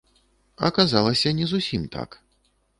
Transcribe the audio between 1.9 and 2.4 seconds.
так.